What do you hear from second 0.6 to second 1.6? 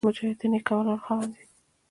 عملونو خاوند وي.